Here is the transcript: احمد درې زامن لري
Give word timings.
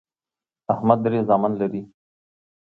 احمد 0.73 0.97
درې 1.05 1.19
زامن 1.29 1.51
لري 1.61 1.81